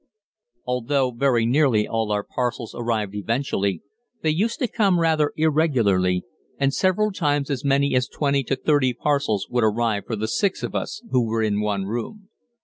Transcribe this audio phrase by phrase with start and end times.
[0.65, 3.83] Although very nearly all our parcels arrived eventually,
[4.23, 6.23] they used to come rather irregularly,
[6.57, 10.63] and several times as many as twenty to thirty parcels would arrive for the six
[10.63, 12.29] of us who were in one room.